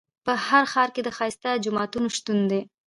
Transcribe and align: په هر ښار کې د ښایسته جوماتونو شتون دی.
په 0.25 0.33
هر 0.47 0.63
ښار 0.71 0.89
کې 0.95 1.01
د 1.03 1.09
ښایسته 1.17 1.61
جوماتونو 1.65 2.07
شتون 2.17 2.39
دی. 2.51 2.61